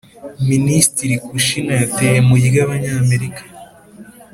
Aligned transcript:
minisitiri 0.49 1.15
kouchner 1.25 1.75
yateye 1.81 2.19
mu 2.27 2.35
ry'abanyamerika 2.45 3.41